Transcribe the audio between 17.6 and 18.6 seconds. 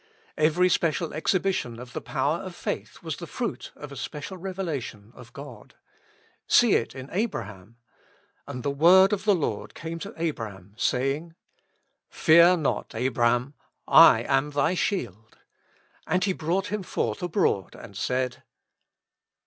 and said